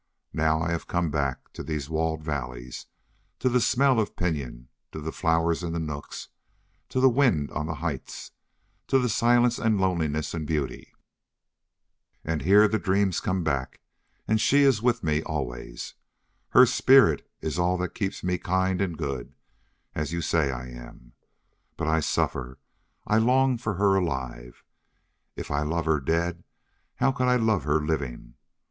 [0.33, 2.87] Now I have come back to these walled valleys
[3.37, 6.29] to the smell of pinyon, to the flowers in the nooks,
[6.89, 8.31] to the wind on the heights,
[8.87, 10.91] to the silence and loneliness and beauty.
[12.25, 13.79] And here the dreams come back
[14.27, 15.93] and SHE is WITH me always.
[16.49, 19.35] Her spirit is all that keeps me kind and good,
[19.93, 21.13] as you say I am.
[21.77, 22.57] But I suffer,
[23.05, 24.63] I long for her alive.
[25.35, 26.43] If I love her dead,
[26.95, 28.33] how could I love her living!